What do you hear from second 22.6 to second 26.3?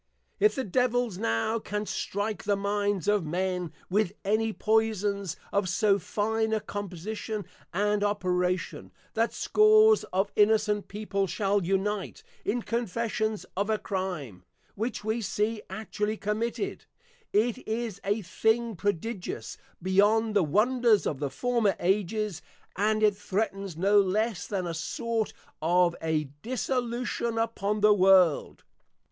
and it threatens no less than a sort of a